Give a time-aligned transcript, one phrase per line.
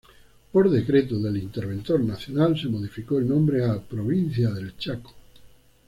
[0.51, 5.13] Por decreto del Interventor Nacional, se modificó el nombre a "Provincia del Chaco".